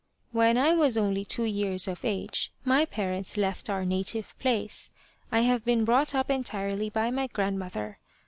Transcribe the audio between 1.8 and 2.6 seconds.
of age